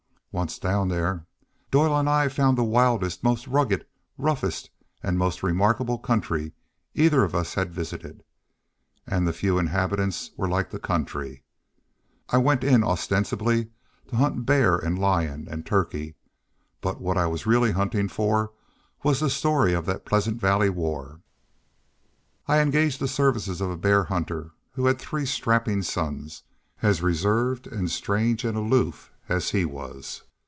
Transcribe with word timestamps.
Once 0.33 0.57
down 0.57 0.87
there, 0.87 1.25
Doyle 1.71 1.99
and 1.99 2.07
I 2.09 2.29
found 2.29 2.57
the 2.57 2.63
wildest, 2.63 3.21
most 3.21 3.47
rugged, 3.47 3.85
roughest, 4.17 4.69
and 5.03 5.17
most 5.17 5.43
remarkable 5.43 5.99
country 5.99 6.53
either 6.95 7.25
of 7.25 7.35
us 7.35 7.55
had 7.55 7.73
visited; 7.73 8.23
and 9.05 9.27
the 9.27 9.33
few 9.33 9.59
inhabitants 9.59 10.31
were 10.37 10.47
like 10.47 10.69
the 10.71 10.79
country. 10.79 11.43
I 12.29 12.37
went 12.37 12.63
in 12.63 12.81
ostensibly 12.81 13.71
to 14.07 14.15
hunt 14.15 14.45
bear 14.45 14.77
and 14.77 14.97
lion 14.97 15.49
and 15.51 15.65
turkey, 15.65 16.15
but 16.79 17.01
what 17.01 17.17
I 17.17 17.23
really 17.45 17.71
was 17.71 17.75
hunting 17.75 18.07
for 18.07 18.53
was 19.03 19.19
the 19.19 19.29
story 19.29 19.73
of 19.73 19.85
that 19.87 20.05
Pleasant 20.05 20.39
Valley 20.39 20.69
War. 20.69 21.19
I 22.47 22.59
engaged 22.61 23.01
the 23.01 23.07
services 23.09 23.59
of 23.59 23.69
a 23.69 23.75
bear 23.75 24.05
hunter 24.05 24.53
who 24.75 24.85
had 24.85 24.97
three 24.97 25.25
strapping 25.25 25.81
sons 25.81 26.43
as 26.81 27.01
reserved 27.01 27.67
and 27.67 27.91
strange 27.91 28.45
and 28.45 28.57
aloof 28.57 29.09
as 29.29 29.51
he 29.51 29.63
was. 29.63 30.23